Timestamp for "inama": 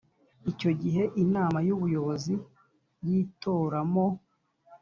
1.23-1.57